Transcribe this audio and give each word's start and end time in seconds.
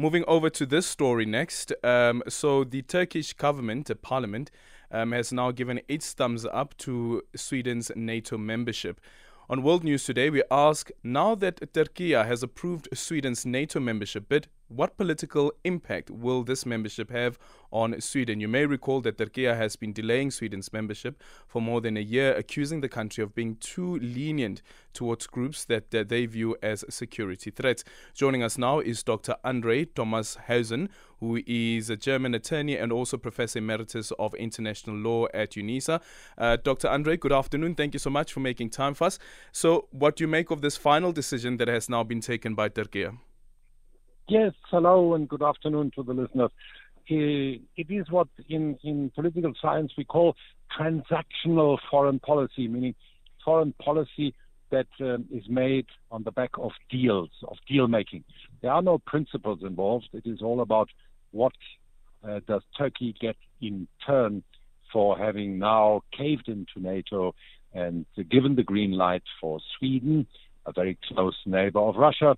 Moving 0.00 0.24
over 0.28 0.48
to 0.48 0.64
this 0.64 0.86
story 0.86 1.26
next. 1.26 1.72
Um, 1.82 2.22
so, 2.28 2.62
the 2.62 2.82
Turkish 2.82 3.32
government, 3.32 3.90
parliament, 4.00 4.48
um, 4.92 5.10
has 5.10 5.32
now 5.32 5.50
given 5.50 5.80
its 5.88 6.12
thumbs 6.12 6.46
up 6.46 6.76
to 6.78 7.22
Sweden's 7.34 7.90
NATO 7.96 8.38
membership. 8.38 9.00
On 9.50 9.60
World 9.60 9.82
News 9.82 10.04
Today, 10.04 10.30
we 10.30 10.44
ask 10.52 10.90
now 11.02 11.34
that 11.34 11.74
Turkey 11.74 12.12
has 12.12 12.44
approved 12.44 12.86
Sweden's 12.94 13.44
NATO 13.44 13.80
membership 13.80 14.28
bid, 14.28 14.46
what 14.68 14.96
political 14.96 15.52
impact 15.64 16.10
will 16.10 16.42
this 16.42 16.66
membership 16.66 17.10
have 17.10 17.38
on 17.70 18.00
Sweden? 18.00 18.40
You 18.40 18.48
may 18.48 18.66
recall 18.66 19.00
that 19.00 19.18
Turkey 19.18 19.44
has 19.44 19.76
been 19.76 19.92
delaying 19.92 20.30
Sweden's 20.30 20.72
membership 20.72 21.22
for 21.46 21.62
more 21.62 21.80
than 21.80 21.96
a 21.96 22.00
year, 22.00 22.34
accusing 22.34 22.80
the 22.80 22.88
country 22.88 23.24
of 23.24 23.34
being 23.34 23.56
too 23.56 23.98
lenient 23.98 24.62
towards 24.92 25.26
groups 25.26 25.64
that, 25.64 25.90
that 25.90 26.08
they 26.08 26.26
view 26.26 26.56
as 26.62 26.84
security 26.90 27.50
threats. 27.50 27.82
Joining 28.14 28.42
us 28.42 28.58
now 28.58 28.80
is 28.80 29.02
Dr. 29.02 29.36
Andre 29.42 29.86
Thomas 29.86 30.36
Hausen, 30.46 30.90
who 31.20 31.40
is 31.46 31.90
a 31.90 31.96
German 31.96 32.34
attorney 32.34 32.76
and 32.76 32.92
also 32.92 33.16
Professor 33.16 33.58
Emeritus 33.58 34.12
of 34.18 34.34
International 34.34 34.96
Law 34.96 35.26
at 35.32 35.52
UNISA. 35.52 36.00
Uh, 36.36 36.56
Dr. 36.62 36.88
Andre, 36.88 37.16
good 37.16 37.32
afternoon. 37.32 37.74
Thank 37.74 37.94
you 37.94 38.00
so 38.00 38.10
much 38.10 38.32
for 38.32 38.40
making 38.40 38.70
time 38.70 38.94
for 38.94 39.04
us. 39.04 39.18
So, 39.50 39.88
what 39.90 40.16
do 40.16 40.24
you 40.24 40.28
make 40.28 40.50
of 40.50 40.60
this 40.60 40.76
final 40.76 41.12
decision 41.12 41.56
that 41.56 41.68
has 41.68 41.88
now 41.88 42.04
been 42.04 42.20
taken 42.20 42.54
by 42.54 42.68
Turkey? 42.68 43.08
Yes, 44.30 44.52
hello 44.70 45.14
and 45.14 45.26
good 45.26 45.42
afternoon 45.42 45.90
to 45.94 46.02
the 46.02 46.12
listeners. 46.12 46.50
It 47.06 47.86
is 47.88 48.10
what 48.10 48.28
in, 48.50 48.78
in 48.84 49.10
political 49.14 49.54
science 49.58 49.92
we 49.96 50.04
call 50.04 50.36
transactional 50.78 51.78
foreign 51.90 52.18
policy, 52.18 52.68
meaning 52.68 52.94
foreign 53.42 53.72
policy 53.82 54.34
that 54.70 54.86
um, 55.00 55.24
is 55.32 55.44
made 55.48 55.86
on 56.10 56.24
the 56.24 56.30
back 56.30 56.50
of 56.58 56.72
deals, 56.90 57.30
of 57.44 57.56
deal 57.66 57.88
making. 57.88 58.22
There 58.60 58.70
are 58.70 58.82
no 58.82 58.98
principles 58.98 59.60
involved. 59.62 60.10
It 60.12 60.26
is 60.26 60.42
all 60.42 60.60
about 60.60 60.90
what 61.30 61.54
uh, 62.22 62.40
does 62.46 62.60
Turkey 62.76 63.14
get 63.18 63.36
in 63.62 63.88
turn 64.06 64.42
for 64.92 65.16
having 65.16 65.58
now 65.58 66.02
caved 66.14 66.48
into 66.48 66.72
NATO 66.76 67.34
and 67.72 68.04
given 68.30 68.56
the 68.56 68.62
green 68.62 68.92
light 68.92 69.22
for 69.40 69.58
Sweden, 69.78 70.26
a 70.66 70.72
very 70.72 70.98
close 71.08 71.36
neighbor 71.46 71.80
of 71.80 71.96
Russia, 71.96 72.36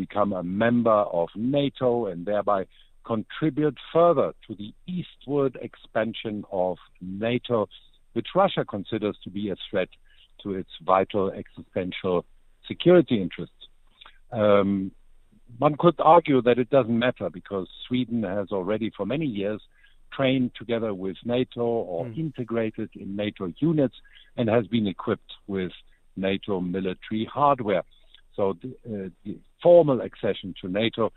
become 0.00 0.32
a 0.32 0.42
member 0.42 1.00
of 1.20 1.28
NATO 1.36 2.06
and 2.06 2.24
thereby 2.24 2.64
contribute 3.04 3.76
further 3.92 4.32
to 4.46 4.54
the 4.54 4.72
eastward 4.86 5.58
expansion 5.60 6.44
of 6.50 6.76
NATO, 7.00 7.68
which 8.14 8.28
Russia 8.34 8.64
considers 8.64 9.16
to 9.24 9.30
be 9.30 9.50
a 9.50 9.56
threat 9.68 9.88
to 10.42 10.54
its 10.54 10.70
vital 10.84 11.30
existential 11.30 12.24
security 12.66 13.20
interests. 13.20 13.62
Um, 14.32 14.92
one 15.58 15.76
could 15.78 15.96
argue 15.98 16.40
that 16.42 16.58
it 16.58 16.70
doesn't 16.70 16.98
matter 16.98 17.28
because 17.30 17.68
Sweden 17.86 18.22
has 18.22 18.48
already 18.52 18.90
for 18.96 19.04
many 19.04 19.26
years 19.26 19.60
trained 20.12 20.52
together 20.58 20.92
with 20.94 21.16
NATO 21.24 21.62
or 21.62 22.04
mm. 22.06 22.18
integrated 22.18 22.90
in 22.94 23.16
NATO 23.16 23.52
units 23.58 23.96
and 24.36 24.48
has 24.48 24.66
been 24.66 24.86
equipped 24.86 25.32
with 25.46 25.72
NATO 26.16 26.60
military 26.60 27.28
hardware. 27.32 27.82
So 28.36 28.56
the, 28.62 28.68
uh, 28.86 29.08
the 29.24 29.38
formal 29.62 30.00
accession 30.00 30.54
to 30.62 30.68
NATO 30.68 31.12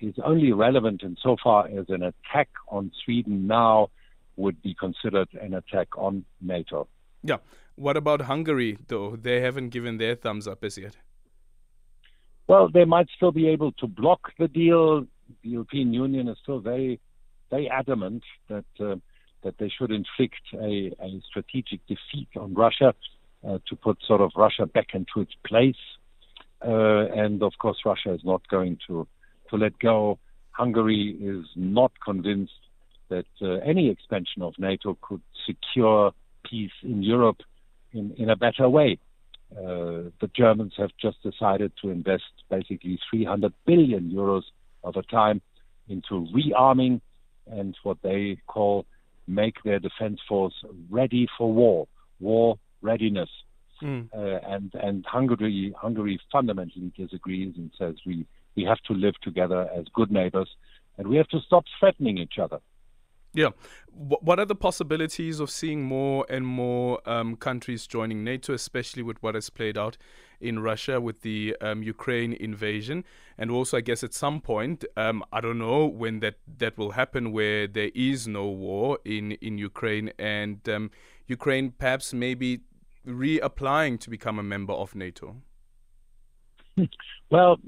is 0.00 0.14
only 0.24 0.52
relevant 0.52 1.02
insofar 1.02 1.68
as 1.68 1.86
an 1.88 2.02
attack 2.02 2.48
on 2.68 2.90
Sweden 3.04 3.46
now 3.46 3.90
would 4.36 4.60
be 4.62 4.74
considered 4.74 5.28
an 5.40 5.54
attack 5.54 5.88
on 5.96 6.24
NATO. 6.40 6.88
Yeah. 7.22 7.38
What 7.76 7.96
about 7.96 8.22
Hungary, 8.22 8.78
though? 8.88 9.16
They 9.16 9.40
haven't 9.40 9.70
given 9.70 9.98
their 9.98 10.14
thumbs 10.14 10.46
up 10.46 10.62
as 10.64 10.78
yet. 10.78 10.96
Well, 12.46 12.68
they 12.68 12.84
might 12.84 13.08
still 13.16 13.32
be 13.32 13.48
able 13.48 13.72
to 13.72 13.86
block 13.86 14.32
the 14.38 14.48
deal. 14.48 15.02
The 15.42 15.48
European 15.48 15.92
Union 15.92 16.28
is 16.28 16.36
still 16.42 16.60
very, 16.60 17.00
very 17.50 17.68
adamant 17.68 18.22
that 18.48 18.64
uh, 18.78 18.96
that 19.42 19.58
they 19.58 19.68
should 19.68 19.90
inflict 19.90 20.40
a, 20.54 20.90
a 21.00 21.20
strategic 21.28 21.80
defeat 21.86 22.28
on 22.36 22.54
Russia 22.54 22.94
uh, 23.46 23.58
to 23.68 23.76
put 23.76 23.98
sort 24.06 24.20
of 24.20 24.30
Russia 24.36 24.66
back 24.66 24.88
into 24.94 25.20
its 25.20 25.32
place 25.46 25.76
uh, 26.66 27.06
and 27.14 27.42
of 27.42 27.52
course, 27.58 27.78
Russia 27.84 28.12
is 28.14 28.22
not 28.24 28.46
going 28.48 28.78
to, 28.88 29.06
to 29.50 29.56
let 29.56 29.78
go. 29.78 30.18
Hungary 30.50 31.16
is 31.20 31.46
not 31.56 31.92
convinced 32.04 32.52
that 33.08 33.26
uh, 33.42 33.54
any 33.64 33.90
expansion 33.90 34.42
of 34.42 34.54
NATO 34.58 34.96
could 35.00 35.20
secure 35.46 36.12
peace 36.48 36.72
in 36.82 37.02
Europe 37.02 37.40
in, 37.92 38.14
in 38.16 38.30
a 38.30 38.36
better 38.36 38.68
way. 38.68 38.98
Uh, 39.52 40.10
the 40.20 40.30
Germans 40.34 40.72
have 40.76 40.90
just 41.00 41.22
decided 41.22 41.72
to 41.82 41.90
invest 41.90 42.24
basically 42.50 42.98
300 43.10 43.52
billion 43.66 44.10
euros 44.10 44.42
of 44.82 44.96
a 44.96 45.02
time 45.02 45.40
into 45.88 46.26
rearming 46.34 47.00
and 47.46 47.76
what 47.82 47.98
they 48.02 48.38
call 48.46 48.86
make 49.26 49.62
their 49.64 49.78
defense 49.78 50.20
force 50.28 50.54
ready 50.90 51.26
for 51.38 51.52
war, 51.52 51.86
war 52.20 52.58
readiness. 52.82 53.28
Mm. 53.84 54.08
Uh, 54.14 54.40
and 54.48 54.72
and 54.74 55.04
Hungary 55.04 55.74
Hungary 55.78 56.18
fundamentally 56.32 56.90
disagrees 56.96 57.54
and 57.58 57.70
says 57.78 57.96
we 58.06 58.26
we 58.56 58.64
have 58.64 58.80
to 58.88 58.94
live 58.94 59.14
together 59.22 59.68
as 59.76 59.84
good 59.92 60.10
neighbors, 60.10 60.48
and 60.96 61.06
we 61.06 61.16
have 61.16 61.28
to 61.28 61.40
stop 61.40 61.64
threatening 61.78 62.16
each 62.18 62.38
other. 62.38 62.60
Yeah. 63.34 63.48
What 63.92 64.38
are 64.38 64.44
the 64.44 64.54
possibilities 64.54 65.40
of 65.40 65.50
seeing 65.50 65.82
more 65.82 66.24
and 66.28 66.46
more 66.46 67.00
um, 67.04 67.34
countries 67.34 67.88
joining 67.88 68.22
NATO, 68.22 68.54
especially 68.54 69.02
with 69.02 69.20
what 69.24 69.34
has 69.34 69.50
played 69.50 69.76
out 69.76 69.96
in 70.40 70.60
Russia 70.60 71.00
with 71.00 71.22
the 71.22 71.56
um, 71.60 71.82
Ukraine 71.82 72.32
invasion? 72.32 73.04
And 73.36 73.50
also, 73.50 73.76
I 73.76 73.80
guess 73.80 74.04
at 74.04 74.14
some 74.14 74.40
point, 74.40 74.84
um, 74.96 75.24
I 75.32 75.40
don't 75.40 75.58
know 75.58 75.84
when 75.84 76.20
that, 76.20 76.36
that 76.58 76.78
will 76.78 76.92
happen, 76.92 77.32
where 77.32 77.66
there 77.66 77.90
is 77.92 78.28
no 78.28 78.46
war 78.46 79.00
in, 79.04 79.32
in 79.32 79.58
Ukraine 79.58 80.12
and 80.16 80.66
um, 80.68 80.92
Ukraine 81.26 81.72
perhaps 81.76 82.14
maybe 82.14 82.60
reapplying 83.06 84.00
to 84.00 84.10
become 84.10 84.38
a 84.38 84.42
member 84.42 84.72
of 84.72 84.94
NATO? 84.94 85.36
Well, 87.30 87.58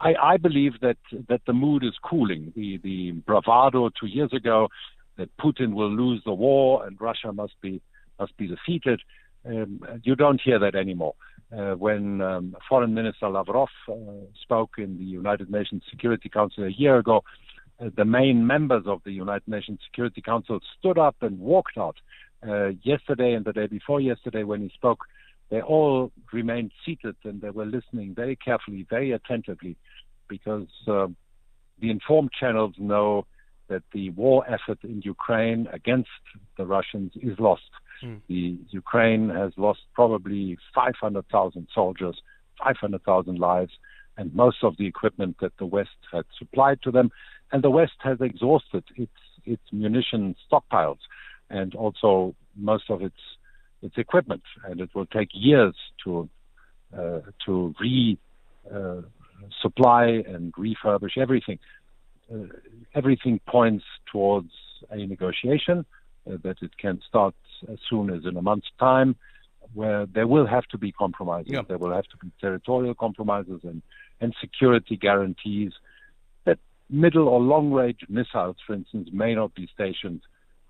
I, 0.00 0.14
I 0.14 0.36
believe 0.36 0.80
that 0.80 0.96
that 1.28 1.42
the 1.46 1.52
mood 1.52 1.84
is 1.84 1.94
cooling. 2.02 2.52
The 2.56 2.78
the 2.78 3.12
bravado 3.12 3.90
two 3.90 4.06
years 4.06 4.32
ago 4.32 4.68
that 5.16 5.34
Putin 5.36 5.74
will 5.74 5.90
lose 5.90 6.22
the 6.24 6.32
war 6.32 6.86
and 6.86 7.00
Russia 7.00 7.32
must 7.32 7.54
be 7.60 7.80
must 8.18 8.36
be 8.36 8.46
defeated. 8.46 9.00
Um, 9.44 9.80
you 10.02 10.14
don't 10.16 10.40
hear 10.40 10.58
that 10.58 10.74
anymore. 10.74 11.14
Uh, 11.56 11.74
when 11.74 12.22
um, 12.22 12.56
Foreign 12.68 12.94
Minister 12.94 13.28
Lavrov 13.28 13.68
uh, 13.88 13.92
spoke 14.40 14.70
in 14.78 14.96
the 14.96 15.04
United 15.04 15.50
Nations 15.50 15.82
Security 15.90 16.30
Council 16.30 16.64
a 16.64 16.70
year 16.70 16.96
ago, 16.96 17.22
uh, 17.78 17.90
the 17.94 18.06
main 18.06 18.46
members 18.46 18.84
of 18.86 19.02
the 19.04 19.12
United 19.12 19.46
Nations 19.46 19.78
Security 19.84 20.22
Council 20.22 20.60
stood 20.78 20.96
up 20.96 21.16
and 21.20 21.38
walked 21.38 21.76
out 21.76 21.96
uh, 22.46 22.68
yesterday 22.82 23.32
and 23.34 23.44
the 23.44 23.52
day 23.52 23.66
before 23.66 24.00
yesterday 24.00 24.42
when 24.42 24.60
he 24.60 24.70
spoke, 24.74 25.04
they 25.50 25.60
all 25.60 26.10
remained 26.32 26.72
seated 26.84 27.16
and 27.24 27.40
they 27.40 27.50
were 27.50 27.66
listening 27.66 28.14
very 28.14 28.36
carefully, 28.36 28.86
very 28.88 29.12
attentively, 29.12 29.76
because 30.28 30.68
uh, 30.88 31.06
the 31.80 31.90
informed 31.90 32.30
channels 32.38 32.74
know 32.78 33.26
that 33.68 33.82
the 33.92 34.10
war 34.10 34.44
effort 34.48 34.78
in 34.82 35.02
Ukraine 35.02 35.68
against 35.72 36.08
the 36.56 36.66
Russians 36.66 37.12
is 37.16 37.38
lost. 37.38 37.70
Mm. 38.02 38.20
The 38.28 38.56
Ukraine 38.70 39.28
has 39.30 39.52
lost 39.56 39.80
probably 39.94 40.58
500,000 40.74 41.68
soldiers, 41.74 42.20
500,000 42.62 43.38
lives, 43.38 43.72
and 44.16 44.34
most 44.34 44.58
of 44.62 44.76
the 44.78 44.86
equipment 44.86 45.36
that 45.40 45.56
the 45.58 45.66
West 45.66 45.98
had 46.12 46.24
supplied 46.38 46.80
to 46.82 46.90
them, 46.90 47.10
and 47.50 47.62
the 47.62 47.70
West 47.70 47.98
has 48.00 48.18
exhausted 48.20 48.84
its 48.96 49.12
its 49.44 49.62
munition 49.72 50.36
stockpiles 50.46 50.98
and 51.52 51.74
also 51.74 52.34
most 52.56 52.90
of 52.90 53.02
its 53.02 53.22
its 53.82 53.98
equipment, 53.98 54.42
and 54.64 54.80
it 54.80 54.90
will 54.94 55.06
take 55.06 55.28
years 55.32 55.74
to 56.04 56.28
uh, 56.96 57.20
to 57.44 57.74
re 57.80 58.18
uh, 58.74 59.02
supply 59.60 60.04
and 60.26 60.52
refurbish 60.54 61.18
everything. 61.18 61.58
Uh, 62.32 62.46
everything 62.94 63.40
points 63.46 63.84
towards 64.10 64.52
a 64.90 65.06
negotiation 65.06 65.84
uh, 66.26 66.36
that 66.42 66.56
it 66.62 66.76
can 66.78 67.00
start 67.08 67.34
as 67.68 67.78
soon 67.90 68.10
as 68.10 68.24
in 68.24 68.36
a 68.36 68.42
month's 68.42 68.70
time, 68.78 69.16
where 69.74 70.06
there 70.06 70.26
will 70.26 70.46
have 70.46 70.66
to 70.66 70.78
be 70.78 70.92
compromises. 70.92 71.52
Yeah. 71.52 71.62
There 71.66 71.78
will 71.78 71.92
have 71.92 72.08
to 72.14 72.16
be 72.16 72.30
territorial 72.40 72.94
compromises 72.94 73.60
and 73.64 73.82
and 74.20 74.34
security 74.40 74.96
guarantees 74.96 75.72
that 76.44 76.58
middle 76.88 77.28
or 77.28 77.40
long 77.40 77.72
range 77.72 78.00
missiles, 78.08 78.56
for 78.64 78.74
instance, 78.74 79.08
may 79.12 79.34
not 79.34 79.52
be 79.54 79.68
stationed 79.74 80.22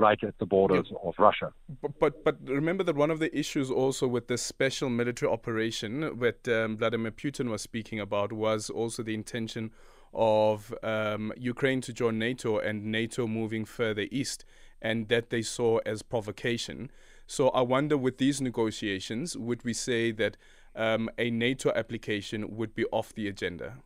right 0.00 0.22
at 0.24 0.36
the 0.38 0.46
borders 0.46 0.88
yeah. 0.90 1.08
of 1.08 1.14
Russia. 1.18 1.52
But, 1.82 1.92
but, 2.00 2.24
but 2.24 2.36
remember 2.60 2.82
that 2.84 2.96
one 2.96 3.10
of 3.10 3.20
the 3.20 3.30
issues 3.38 3.70
also 3.70 4.08
with 4.08 4.26
this 4.28 4.42
special 4.42 4.88
military 4.88 5.30
operation 5.30 6.18
that 6.18 6.48
um, 6.48 6.76
Vladimir 6.78 7.12
Putin 7.12 7.50
was 7.50 7.62
speaking 7.62 8.00
about 8.00 8.32
was 8.32 8.70
also 8.70 9.02
the 9.02 9.14
intention 9.14 9.70
of 10.12 10.74
um, 10.82 11.32
Ukraine 11.36 11.80
to 11.82 11.92
join 11.92 12.18
NATO 12.18 12.58
and 12.58 12.86
NATO 12.86 13.26
moving 13.26 13.64
further 13.64 14.06
east, 14.10 14.44
and 14.82 15.08
that 15.08 15.30
they 15.30 15.42
saw 15.42 15.78
as 15.86 16.02
provocation. 16.02 16.90
So 17.26 17.50
I 17.50 17.60
wonder, 17.60 17.96
with 17.96 18.18
these 18.18 18.40
negotiations, 18.40 19.36
would 19.36 19.64
we 19.64 19.72
say 19.72 20.10
that 20.12 20.36
um, 20.74 21.10
a 21.16 21.30
NATO 21.30 21.70
application 21.76 22.56
would 22.56 22.74
be 22.74 22.84
off 22.86 23.14
the 23.14 23.28
agenda? 23.28 23.76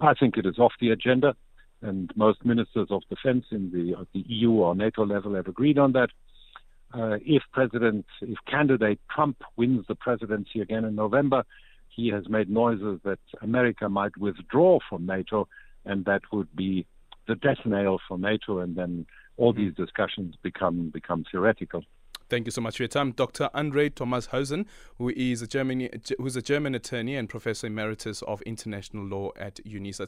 I 0.00 0.14
think 0.14 0.36
it 0.36 0.46
is 0.46 0.58
off 0.58 0.72
the 0.80 0.90
agenda, 0.90 1.34
and 1.82 2.10
most 2.16 2.44
ministers 2.44 2.88
of 2.90 3.02
defense 3.08 3.46
in 3.50 3.70
the, 3.72 4.06
the 4.12 4.24
EU 4.28 4.50
or 4.50 4.74
NATO 4.74 5.04
level 5.04 5.34
have 5.34 5.48
agreed 5.48 5.78
on 5.78 5.92
that. 5.92 6.10
Uh, 6.92 7.18
if 7.24 7.42
President, 7.52 8.04
if 8.20 8.38
candidate 8.46 9.00
Trump 9.14 9.36
wins 9.56 9.84
the 9.88 9.94
presidency 9.94 10.60
again 10.60 10.84
in 10.84 10.94
November, 10.94 11.44
he 11.88 12.08
has 12.08 12.28
made 12.28 12.50
noises 12.50 13.00
that 13.04 13.20
America 13.42 13.88
might 13.88 14.16
withdraw 14.16 14.78
from 14.88 15.06
NATO, 15.06 15.48
and 15.84 16.04
that 16.04 16.22
would 16.32 16.54
be 16.54 16.86
the 17.28 17.36
death 17.36 17.64
nail 17.64 17.98
for 18.08 18.18
NATO, 18.18 18.58
and 18.58 18.76
then 18.76 19.06
all 19.36 19.52
these 19.52 19.74
discussions 19.74 20.34
become 20.42 20.90
become 20.90 21.24
theoretical. 21.30 21.84
Thank 22.30 22.46
you 22.46 22.52
so 22.52 22.60
much 22.60 22.76
for 22.76 22.84
your 22.84 22.88
time, 22.88 23.10
Dr. 23.10 23.50
Andre 23.54 23.90
Thomashauzen, 23.90 24.66
who 24.98 25.08
is 25.08 25.42
a 25.42 25.48
German, 25.48 25.88
who's 26.16 26.36
a 26.36 26.42
German 26.42 26.76
attorney 26.76 27.16
and 27.16 27.28
professor 27.28 27.66
emeritus 27.66 28.22
of 28.22 28.40
international 28.42 29.04
law 29.04 29.30
at 29.36 29.56
UNISA. 29.64 30.06